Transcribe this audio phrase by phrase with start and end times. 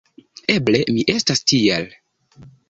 [0.53, 1.87] Eble mi estas tiel.